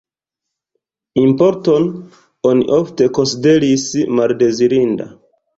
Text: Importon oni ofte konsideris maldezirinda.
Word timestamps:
Importon 1.23 1.85
oni 2.53 2.65
ofte 2.79 3.11
konsideris 3.19 3.87
maldezirinda. 4.21 5.11